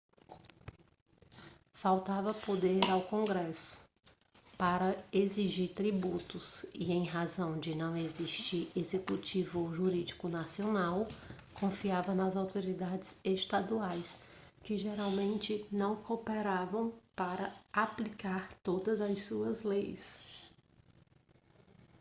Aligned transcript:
faltava 1.75 2.33
poder 2.33 2.89
ao 2.89 3.03
congresso 3.03 3.79
para 4.57 4.97
exigir 5.13 5.75
tributos 5.75 6.65
e 6.73 6.91
em 6.91 7.05
razão 7.05 7.59
de 7.59 7.75
não 7.75 7.95
existir 7.95 8.71
executivo 8.75 9.59
ou 9.59 9.73
judiciário 9.75 10.27
nacional 10.29 11.07
confiava 11.59 12.15
nas 12.15 12.35
autoridades 12.35 13.21
estaduais 13.23 14.17
que 14.63 14.75
geralmente 14.75 15.63
não 15.71 15.95
cooperavam 15.95 16.91
para 17.15 17.55
aplicar 17.71 18.51
todas 18.63 18.99
as 18.99 19.21
suas 19.21 19.61
leis 19.61 20.19